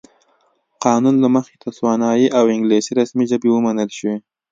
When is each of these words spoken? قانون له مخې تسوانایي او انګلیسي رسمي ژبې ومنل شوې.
قانون 0.83 1.15
له 1.23 1.27
مخې 1.35 1.55
تسوانایي 1.65 2.27
او 2.37 2.43
انګلیسي 2.55 2.91
رسمي 2.99 3.25
ژبې 3.31 3.49
ومنل 3.51 3.89
شوې. 3.97 4.15